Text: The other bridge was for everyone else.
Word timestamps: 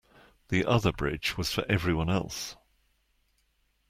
The 0.47 0.65
other 0.65 0.91
bridge 0.91 1.37
was 1.37 1.51
for 1.53 1.63
everyone 1.69 2.09
else. 2.09 2.57